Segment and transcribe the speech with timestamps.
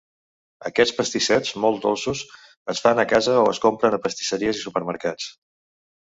[0.67, 2.23] Aquests pastissets, molts dolços,
[2.73, 5.29] es fan a casa o es compren a pastisseries i supermercats.